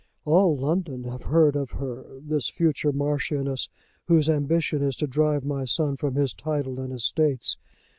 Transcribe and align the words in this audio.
"All 0.25 0.57
London 0.57 1.03
have 1.03 1.25
heard 1.25 1.55
of 1.55 1.69
her, 1.77 2.19
this 2.23 2.49
future 2.49 2.91
Marchioness, 2.91 3.69
whose 4.07 4.31
ambition 4.31 4.81
is 4.81 4.95
to 4.95 5.05
drive 5.05 5.45
my 5.45 5.63
son 5.63 5.95
from 5.95 6.15
his 6.15 6.33
title 6.33 6.79
and 6.79 6.91
estates. 6.91 7.55